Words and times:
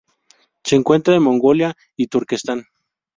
Se 0.63 0.75
encuentra 0.75 1.13
en 1.15 1.21
Mongolia 1.21 1.77
y 1.95 2.07
Turquestán. 2.07 2.65